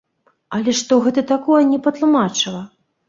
[0.59, 2.63] Але што гэта такое, не патлумачыла.